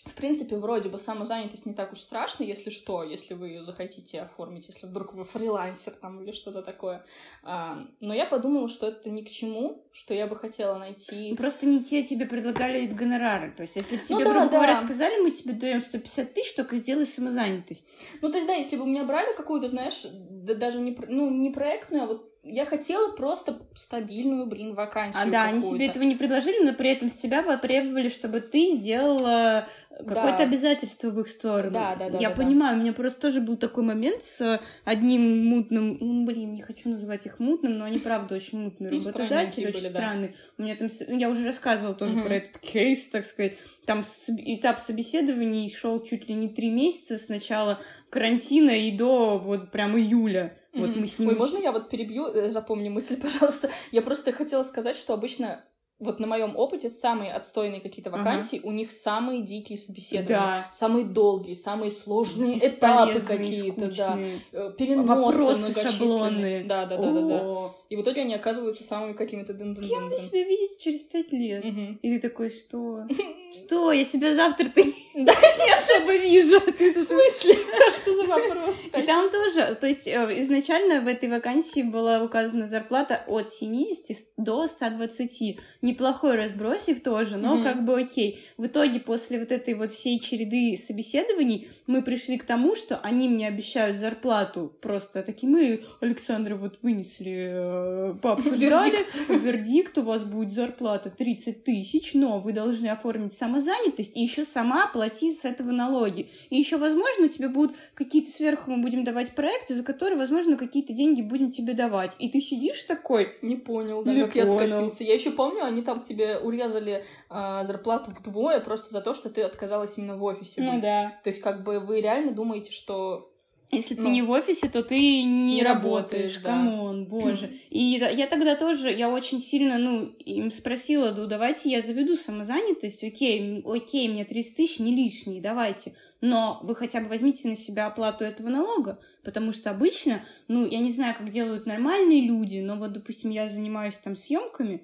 [0.06, 4.22] в принципе, вроде бы самозанятость не так уж страшно, если что, если вы ее захотите
[4.22, 7.04] оформить, если вдруг вы фрилансер там или что-то такое.
[7.42, 11.30] А, но я подумала, что это ни к чему, что я бы хотела найти...
[11.30, 13.52] Ну, просто не те тебе предлагали гонорары.
[13.56, 14.52] То есть, если бы ну тебе, ну, да, грубо да.
[14.52, 17.86] говоря, сказали, мы тебе даем 150 тысяч, только сделай самозанятость.
[18.22, 21.30] Ну, то есть, да, если бы у меня брали какую-то, знаешь, да, даже не, ну,
[21.30, 25.22] не проектную, а вот я хотела просто стабильную, блин, вакансию.
[25.22, 28.68] А да, они тебе этого не предложили, но при этом с тебя потребовали, чтобы ты
[28.68, 30.44] сделала какое-то да.
[30.44, 31.72] обязательство в их сторону.
[31.72, 32.18] Да, да, да.
[32.18, 32.80] Я да, понимаю, да.
[32.80, 37.26] у меня просто тоже был такой момент с одним мутным, ну, блин, не хочу называть
[37.26, 40.28] их мутным, но они правда очень мутные ну, работодатели, очень были, странные.
[40.28, 40.34] Да.
[40.58, 42.26] У меня там, ну, я уже рассказывала тоже угу.
[42.26, 43.54] про этот кейс, так сказать.
[43.86, 47.80] Там этап собеседований шел чуть ли не три месяца с начала
[48.10, 50.56] карантина и до вот прям июля.
[50.80, 51.28] Вот мы с ним...
[51.28, 53.70] Ой, можно я вот перебью, э, запомни мысль, пожалуйста?
[53.92, 55.64] Я просто хотела сказать, что обычно
[55.98, 58.68] вот на моем опыте самые отстойные какие-то вакансии, ага.
[58.68, 60.68] у них самые дикие собеседования, да.
[60.70, 64.18] самые долгие, самые сложные этапы какие-то, да,
[64.52, 66.64] э, переносы Вопросы шаблонные.
[66.64, 67.74] Да, да, да, да, да.
[67.88, 71.64] И в итоге они оказываются самыми какими-то Кем вы себя видите через пять лет?
[71.64, 71.98] Угу.
[72.02, 73.06] И ты такой, что?
[73.52, 73.92] Что?
[73.92, 76.60] Я себя завтра ты не особо вижу.
[76.60, 77.58] В смысле?
[78.02, 78.86] Что за вопрос?
[78.86, 84.16] И там тоже, то есть э, изначально в этой вакансии была указана зарплата от 70
[84.36, 87.62] до 120 неплохой разбросик тоже, но mm-hmm.
[87.62, 88.40] как бы окей.
[88.56, 93.28] В итоге после вот этой вот всей череды собеседований мы пришли к тому, что они
[93.28, 99.28] мне обещают зарплату просто такие, мы, Александра, вот вынесли, э, пообсуждали, вердикт.
[99.28, 104.86] вердикт, у вас будет зарплата 30 тысяч, но вы должны оформить самозанятость и еще сама
[104.86, 106.28] платить с этого налоги.
[106.50, 110.92] И еще, возможно, тебе будут какие-то сверху мы будем давать проекты, за которые, возможно, какие-то
[110.92, 112.16] деньги будем тебе давать.
[112.18, 113.36] И ты сидишь такой...
[113.42, 114.60] Не понял, да, не как понял.
[114.60, 115.04] я скатился.
[115.04, 119.42] Я еще помню, они там тебе урезали э, зарплату вдвое просто за то, что ты
[119.42, 120.82] отказалась именно в офисе ну, быть.
[120.82, 121.14] да.
[121.22, 123.32] То есть, как бы вы реально думаете, что
[123.70, 126.38] если ну, ты не в офисе, то ты не, не работаешь.
[126.38, 127.10] Come on, да.
[127.10, 127.50] боже.
[127.70, 133.02] И я тогда тоже, я очень сильно, ну, им спросила, ну, давайте я заведу самозанятость,
[133.02, 135.94] окей, окей, мне 30 тысяч не лишние, давайте.
[136.20, 140.78] Но вы хотя бы возьмите на себя оплату этого налога, потому что обычно, ну, я
[140.78, 144.82] не знаю, как делают нормальные люди, но вот, допустим, я занимаюсь там съемками,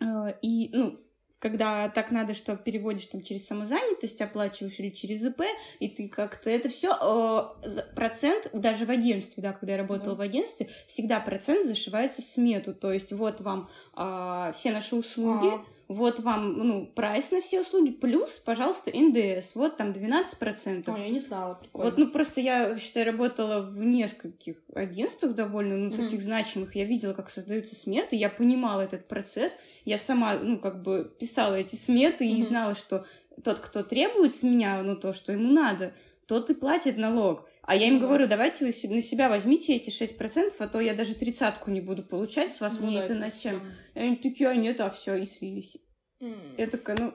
[0.00, 0.98] Э, и, ну,
[1.38, 5.42] когда так надо, что переводишь там через самозанятость, оплачиваешь или через ИП,
[5.78, 10.18] и ты как-то это все э, процент даже в агентстве, да, когда я работала да.
[10.18, 15.48] в агентстве, всегда процент зашивается в смету, то есть вот вам э, все наши услуги.
[15.48, 20.84] А-а вот вам, ну, прайс на все услуги, плюс, пожалуйста, НДС, вот там 12%.
[20.86, 21.90] Ой, я не знала, прикольно.
[21.90, 25.96] Вот, ну, просто я, считаю, работала в нескольких агентствах довольно, ну, mm-hmm.
[25.96, 30.82] таких значимых, я видела, как создаются сметы, я понимала этот процесс, я сама, ну, как
[30.82, 32.38] бы писала эти сметы mm-hmm.
[32.38, 33.06] и знала, что
[33.42, 35.94] тот, кто требует с меня, ну, то, что ему надо,
[36.28, 37.48] тот и платит налог.
[37.62, 41.14] А я им говорю, давайте вы на себя возьмите эти 6%, а то я даже
[41.14, 43.60] тридцатку не буду получать с вас, ну, мне да, это на чем?
[43.94, 45.76] И они такие, а нет, а все, и слились.
[46.22, 46.54] Mm.
[46.58, 47.14] Я такая, ну...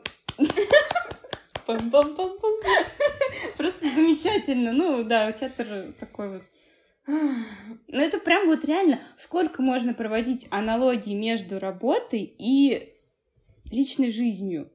[1.66, 2.62] Пам-пам-пам-пам.
[3.58, 4.74] Просто замечательно.
[4.74, 6.44] Ну, да, у тебя тоже такой вот
[7.06, 12.94] ну, это прям вот реально, сколько можно проводить аналогии между работой и
[13.70, 14.72] личной жизнью.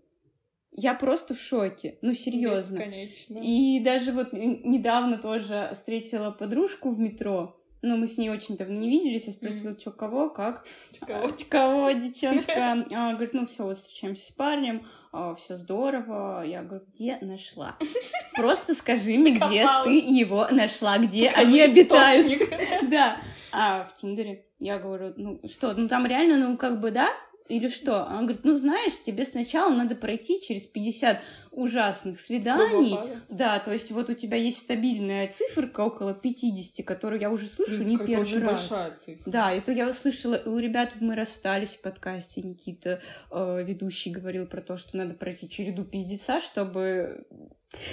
[0.72, 2.78] Я просто в шоке, ну серьезно.
[2.78, 3.38] Бесконечно.
[3.42, 7.59] И даже вот недавно тоже встретила подружку в метро.
[7.81, 9.26] Но мы с ней очень давно не виделись.
[9.26, 9.81] Я спросила, mm-hmm.
[9.81, 10.66] что, кого, как.
[11.07, 12.85] Кого, кого девчонка.
[12.92, 16.42] А, говорит, ну все, вот встречаемся с парнем, а, все здорово.
[16.44, 17.76] Я говорю, где нашла?
[18.35, 22.42] Просто скажи мне, где ты его нашла, где они обитают.
[22.90, 23.20] Да.
[23.52, 27.09] А в Тиндере я говорю, ну что, ну там реально, ну как бы, да,
[27.49, 28.05] или что?
[28.05, 31.21] Он говорит, ну знаешь, тебе сначала надо пройти через 50
[31.59, 32.97] ужасных свиданий.
[33.29, 37.83] Да, то есть вот у тебя есть стабильная циферка около 50, которую я уже слышу
[37.83, 38.68] не первый очень раз.
[38.68, 39.31] большая цифра.
[39.31, 44.62] Да, это я услышала, у ребят мы расстались в подкасте, Никита, э, ведущий, говорил про
[44.62, 47.27] то, что надо пройти череду пиздеца, чтобы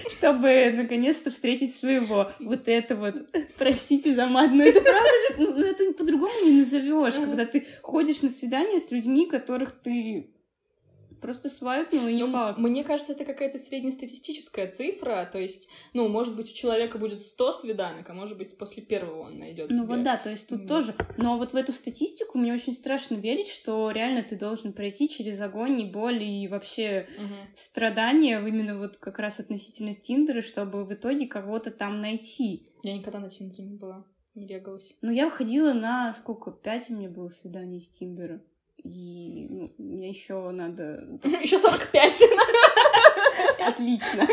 [0.10, 2.32] чтобы наконец-то встретить своего.
[2.40, 3.16] Вот это вот,
[3.58, 8.22] простите за мат, но это правда же, ну, это по-другому не назовешь, когда ты ходишь
[8.22, 10.30] на свидание с людьми, которых ты
[11.22, 12.58] просто свайпнул, и не ну, факт.
[12.58, 17.52] Мне кажется, это какая-то среднестатистическая цифра, то есть, ну, может быть, у человека будет 100
[17.54, 19.88] свиданий, а может быть, после первого он найдет Ну себе.
[19.88, 20.68] вот да, то есть тут mm.
[20.68, 20.96] тоже.
[21.18, 25.40] Но вот в эту статистику мне очень страшно верить, что реально ты должен пройти через
[25.42, 27.56] огонь и боль и вообще mm-hmm.
[27.56, 32.70] страдания именно вот как раз относительно Тиндера, чтобы в итоге кого-то там найти.
[32.84, 34.96] Я никогда на Тиндере не была, не регалась.
[35.02, 36.52] Ну, я выходила на сколько?
[36.52, 38.42] Пять у меня было свиданий с Тиндера.
[38.86, 41.08] И ну, мне еще надо...
[41.42, 42.22] Еще 45.
[43.60, 44.28] Отлично.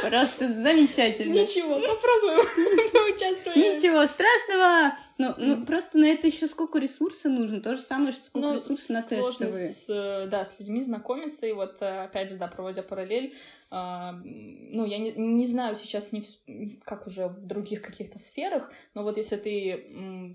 [0.00, 1.32] Просто замечательно.
[1.32, 3.56] Ничего, попробуем поучаствовать.
[3.56, 4.96] Ничего страшного.
[5.18, 7.60] Ну, ну просто на это еще сколько ресурса нужно.
[7.60, 9.68] То же самое, что сколько ну, ресурсов на тестовые.
[9.68, 11.46] С, э, да, с людьми знакомиться.
[11.46, 13.34] И вот, э, опять же, да, проводя параллель,
[13.72, 18.70] а, ну, я не, не знаю сейчас, не в, как уже в других каких-то сферах,
[18.94, 19.86] но вот если ты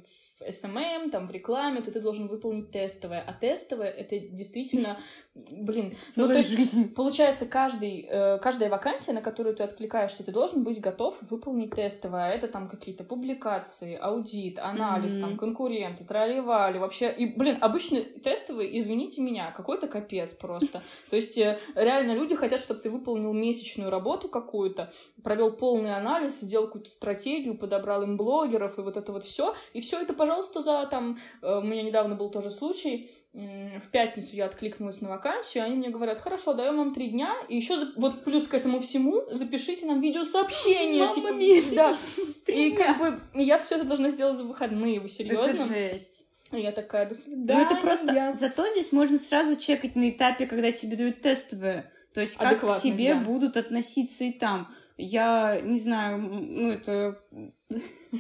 [0.04, 3.24] в SMM, там, в рекламе, то ты должен выполнить тестовое.
[3.26, 4.98] А тестовое— это действительно,
[5.34, 10.63] блин, ну, то есть, получается, каждый, э, каждая вакансия, на которую ты откликаешься, ты должен
[10.63, 12.26] быть готов выполнить тестовое.
[12.26, 15.21] А это там какие-то публикации, аудит, анализ, mm-hmm.
[15.21, 17.12] там, конкуренты, тролливали, вообще.
[17.12, 20.82] И, блин, обычно тестовые, извините меня, какой-то капец просто.
[21.10, 24.91] То есть, э, реально люди хотят, чтобы ты выполнил месячную работу какую-то,
[25.24, 29.56] провел полный анализ, сделал какую-то стратегию, подобрал им блогеров и вот это вот все.
[29.74, 31.20] И все это, пожалуйста, за там...
[31.42, 35.90] Э, у меня недавно был тоже случай, в пятницу я откликнулась на вакансию, они мне
[35.90, 40.00] говорят, хорошо, даем вам три дня, и еще вот плюс к этому всему запишите нам
[40.00, 41.08] видеосообщение.
[41.08, 41.96] Мама типа, да.
[42.48, 45.64] И как бы я все это должна сделать за выходные, вы серьезно?
[45.64, 46.24] Это жесть.
[46.52, 47.60] Я такая, до свидания.
[47.60, 48.34] Ну это просто...
[48.36, 51.92] Зато здесь можно сразу чекать на этапе, когда тебе дают тестовые.
[52.14, 53.20] То есть как к тебе да.
[53.20, 54.74] будут относиться и там.
[54.96, 57.22] Я не знаю, ну это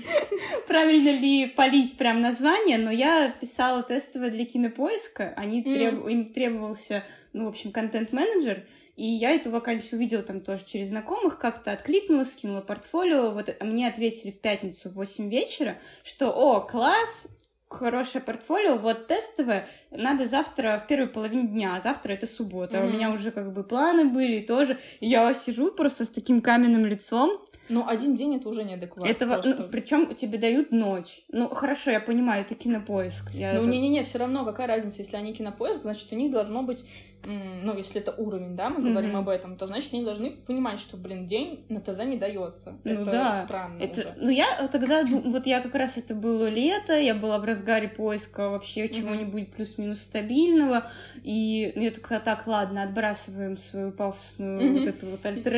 [0.67, 6.05] правильно ли полить прям название, но я писала тестовое для кинопоиска, они треб...
[6.07, 7.03] им требовался,
[7.33, 8.63] ну, в общем, контент-менеджер,
[8.95, 13.31] и я эту вакансию увидела там тоже через знакомых, как-то откликнулась, скинула портфолио.
[13.31, 17.27] Вот мне ответили в пятницу в 8 вечера, что «О, класс,
[17.67, 22.87] хорошее портфолио, вот тестовое, надо завтра в первой половине дня, а завтра это суббота, mm-hmm.
[22.87, 26.85] у меня уже как бы планы были тоже, и я сижу просто с таким каменным
[26.85, 29.09] лицом, ну, один день это уже неадекватно.
[29.09, 31.23] Этого, ну, причем тебе дают ночь.
[31.29, 33.31] Ну, хорошо, я понимаю, это кинопоиск.
[33.33, 36.85] Я ну, не-не-не, все равно какая разница, если они кинопоиск, значит, у них должно быть
[37.25, 39.19] ну, если это уровень, да, мы говорим mm-hmm.
[39.19, 42.77] об этом, то значит, они должны понимать, что, блин, день на ТЗ не дается.
[42.83, 43.43] Ну, это да.
[43.45, 44.01] странно это...
[44.01, 44.13] уже.
[44.17, 48.49] Ну, я тогда, вот я как раз, это было лето, я была в разгаре поиска
[48.49, 48.93] вообще mm-hmm.
[48.93, 50.91] чего-нибудь плюс-минус стабильного,
[51.23, 54.79] и я такая, так, ладно, отбрасываем свою пафосную mm-hmm.
[54.79, 55.55] вот эту вот альтер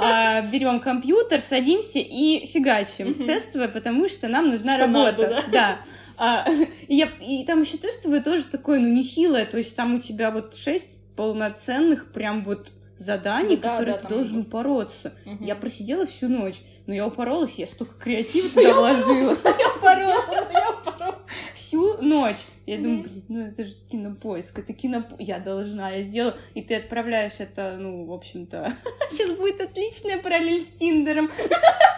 [0.00, 5.44] а, берем компьютер, садимся и фигачим тестовое, потому что нам нужна работа.
[5.52, 5.78] Да.
[6.18, 6.46] А,
[6.88, 10.30] и, я, и там еще тестовое тоже такое, ну, нехилое, то есть там у тебя
[10.30, 14.48] вот шесть полноценных прям вот заданий, ну, да, которые да, ты должен вот.
[14.48, 15.12] бороться.
[15.24, 15.44] Угу.
[15.44, 19.36] Я просидела всю ночь, но я упоролась, я столько креатива туда вложила.
[19.44, 21.18] Я упоролась, я упоролась.
[21.54, 22.38] Всю ночь.
[22.66, 25.04] Я думаю, блин, ну это же кинопоиск, это кино...
[25.18, 26.34] Я должна, я сделаю.
[26.54, 28.72] И ты отправляешь это, ну, в общем-то...
[29.10, 31.30] Сейчас будет отличная параллель с Тиндером.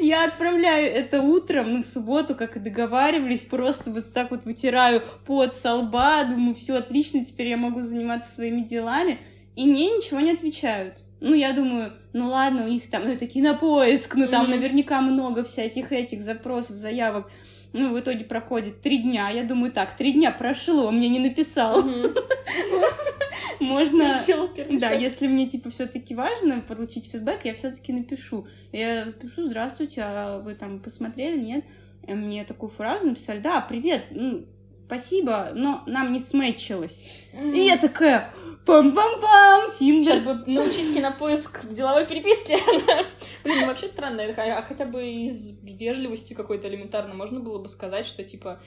[0.00, 5.02] Я отправляю это утром, ну, в субботу, как и договаривались, просто вот так вот вытираю
[5.26, 9.18] пот со лба, думаю, все отлично, теперь я могу заниматься своими делами,
[9.56, 10.94] и мне ничего не отвечают.
[11.20, 15.02] Ну, я думаю, ну ладно, у них там, ну, такие на поиск, ну, там наверняка
[15.02, 17.30] много всяких этих запросов, заявок.
[17.74, 19.28] Ну, в итоге проходит три дня.
[19.28, 21.84] Я думаю, так, три дня прошло, мне не написал.
[23.60, 24.22] Можно...
[24.80, 28.46] Да, если мне, типа, все таки важно получить фидбэк, я все таки напишу.
[28.72, 31.64] Я пишу, здравствуйте, а вы там посмотрели, нет?
[32.06, 34.46] Мне такую фразу написали, да, привет, ну,
[34.86, 37.02] спасибо, но нам не сметчилось.
[37.32, 37.54] Mm.
[37.54, 38.32] И я такая,
[38.66, 40.14] пам-пам-пам, Тиндер.
[40.14, 42.56] Сейчас бы научись на поиск деловой переписки.
[43.44, 44.22] Блин, ну вообще странно.
[44.36, 48.60] А хотя бы из вежливости какой-то элементарно можно было бы сказать, что типа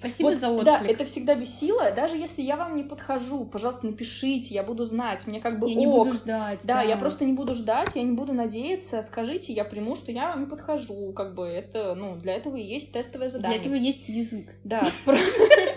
[0.00, 0.64] Спасибо вот, за отклик.
[0.64, 1.90] Да, это всегда бесило.
[1.90, 5.26] Даже если я вам не подхожу, пожалуйста, напишите, я буду знать.
[5.26, 5.80] Мне как бы Я ок.
[5.80, 6.60] не буду ждать.
[6.64, 9.02] Да, да, я просто не буду ждать, я не буду надеяться.
[9.02, 11.12] Скажите, я приму, что я вам не подхожу.
[11.12, 13.58] Как бы это, ну, для этого и есть тестовое задание.
[13.58, 14.46] Для этого есть язык.
[14.64, 14.82] Да.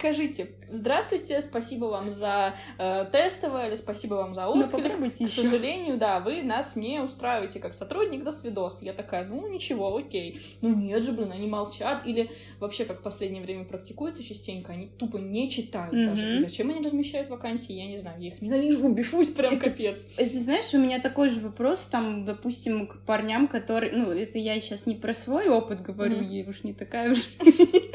[0.00, 4.70] Скажите, здравствуйте, спасибо вам за э, тестовое, или спасибо вам за Ну, отклик.
[4.70, 5.42] попробуйте К еще.
[5.42, 8.82] сожалению, да, вы нас не устраиваете как сотрудник, до свидос.
[8.82, 10.38] Я такая, ну ничего, окей.
[10.60, 12.02] Ну нет же, блин, они молчат.
[12.06, 12.30] Или
[12.60, 16.22] вообще, как в последнее время практикуется частенько, они тупо не читают даже.
[16.26, 16.34] Мгм.
[16.34, 18.20] И зачем они размещают вакансии, я не знаю.
[18.20, 20.04] Я их ненавижу, бешусь прям Это- капец.
[20.18, 23.92] Ты знаешь, у меня такой же вопрос, там, допустим, к парням, которые...
[23.94, 26.28] Ну, это я сейчас не про свой опыт говорю, Мгм.
[26.30, 27.20] я уж не такая уж...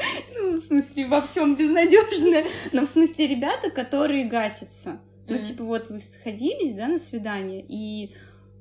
[0.42, 2.44] Ну, в смысле, во всем безнадежная.
[2.72, 5.00] Но в смысле, ребята, которые гасятся.
[5.28, 5.42] Ну, Мгм.
[5.42, 8.12] типа, вот вы сходились, да, на свидание, и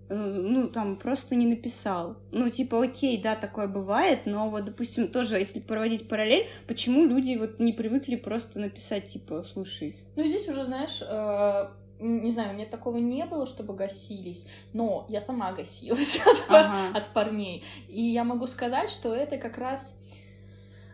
[0.10, 2.17] э, ну, там, просто не написал.
[2.32, 7.36] Ну, типа, окей, да, такое бывает, но вот, допустим, тоже, если проводить параллель, почему люди
[7.36, 11.67] вот не привыкли просто написать, типа, слушай, Ну, здесь уже, знаешь, э,
[12.00, 16.65] не знаю, у меня такого не было, чтобы гасились, но я сама гасилась от, пар-
[16.65, 17.63] ага, от парней.
[17.88, 19.98] И я могу сказать, что это как раз...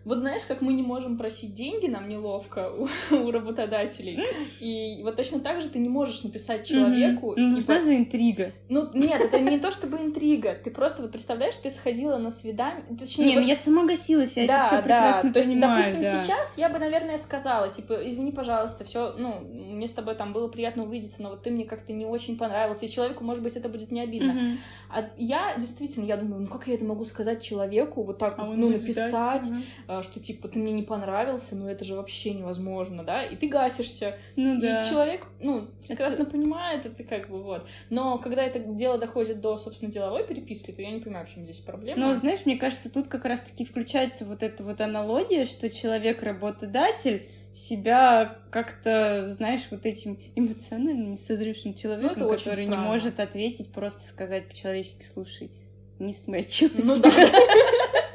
[0.07, 4.17] Вот знаешь, как мы не можем просить деньги, нам неловко у, у работодателей.
[4.61, 7.33] И вот точно так же ты не можешь написать человеку.
[7.35, 8.53] Ну, типа, нужна же интрига.
[8.69, 10.55] ну нет, это не то чтобы интрига.
[10.63, 14.37] Ты просто вот представляешь, ты сходила на свидание, точнее, Не, вот- ну я сама гасилась,
[14.37, 15.33] я да, это все прекрасно да.
[15.33, 15.83] То есть, понимаю.
[15.83, 16.21] допустим, да.
[16.21, 20.47] сейчас я бы, наверное, сказала, типа, извини, пожалуйста, все, ну, мне с тобой там было
[20.47, 23.67] приятно увидеться, но вот ты мне как-то не очень понравился, и человеку, может быть, это
[23.67, 24.31] будет не обидно.
[24.33, 24.57] Мгм.
[24.89, 28.45] А я действительно, я думаю, ну как я это могу сказать человеку, вот так А
[28.45, 29.63] вот, ну, написать, Мгм.
[29.97, 33.47] А, что типа ты мне не понравился, ну это же вообще невозможно, да, и ты
[33.47, 34.83] гасишься, Ну и да.
[34.83, 37.67] человек, ну, прекрасно Это- понимает это как бы вот.
[37.89, 41.43] Но когда это дело доходит до, собственно, деловой переписки, то я не понимаю, в чем
[41.43, 41.99] здесь проблема.
[41.99, 48.37] Но, знаешь, мне кажется, тут как раз-таки включается вот эта вот аналогия, что человек-работодатель себя
[48.51, 55.03] как-то, знаешь, вот этим эмоционально несозревшим человеком, Ну, который не может ответить, просто сказать по-человечески,
[55.11, 55.49] слушай,
[55.97, 56.83] не смечилось.
[56.85, 57.09] Ну да.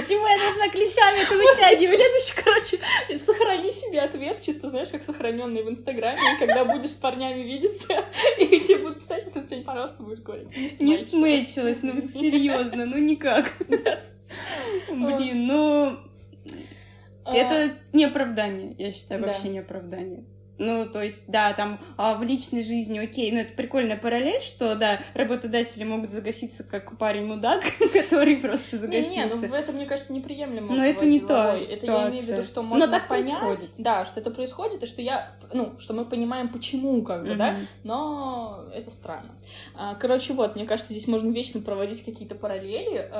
[0.00, 2.00] Почему я должна клещами это вытягивать?
[2.00, 7.42] следующий, короче, сохрани себе ответ, чисто, знаешь, как сохраненный в Инстаграме, когда будешь с парнями
[7.42, 8.04] видеться,
[8.38, 10.80] и тебе будут писать, если ты, пожалуйста, будешь говорить.
[10.80, 13.52] Не смечилось, ну серьезно, ну никак.
[14.88, 15.98] Блин, ну
[17.24, 20.24] А, это не оправдание, я считаю, вообще не оправдание.
[20.58, 24.74] Ну, то есть, да, там а, в личной жизни, окей, ну это прикольная параллель, что,
[24.74, 29.48] да, работодатели могут загаситься как парень-мудак, который просто Не-не, ну загасился.
[29.48, 30.74] в этом, мне кажется, неприемлемо.
[30.74, 31.62] Но это не деловой.
[31.62, 33.70] Это я имею в виду, что Но можно так понять, происходит.
[33.78, 37.52] да, что это происходит, и что я, ну, что мы понимаем, почему, как бы, да,
[37.52, 37.66] Мгм.
[37.84, 39.34] но это странно.
[39.74, 43.10] А, Короче, вот, мне кажется, здесь можно вечно проводить какие-то параллели.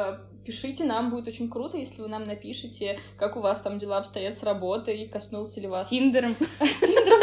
[0.46, 4.36] Пишите нам, будет очень круто, если вы нам напишите, как у вас там дела обстоят
[4.36, 6.36] с работой, коснулся ли С вас Тиндером.
[6.60, 7.20] с Тиндером.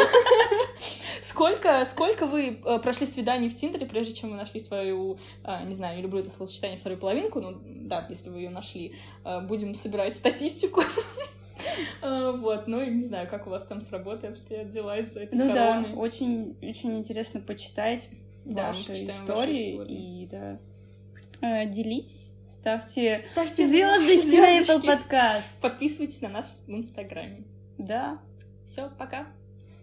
[1.22, 5.72] Сколько, сколько вы э, прошли свиданий в Тиндере, прежде чем вы нашли свою, э, не
[5.72, 9.74] знаю, я люблю это словосочетание, вторую половинку, ну да, если вы ее нашли, Э, будем
[9.74, 10.82] собирать статистику.
[12.02, 15.34] Вот, ну и не знаю, как у вас там с работой обстоят дела из-за этой
[15.34, 18.08] Ну да, очень, очень интересно почитать
[18.44, 22.33] ваши истории и, да, делитесь,
[22.64, 24.82] ставьте Ставьте звездочки на Apple.
[24.82, 25.44] Podcast.
[25.60, 27.44] Подписывайтесь на нас в Инстаграме.
[27.76, 28.18] Да.
[28.64, 29.26] Все, пока.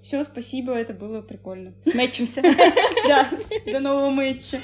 [0.02, 1.76] Все, спасибо, это было прикольно.
[1.84, 2.42] Смечимся.
[3.08, 3.30] Да,
[3.72, 4.62] до нового матча.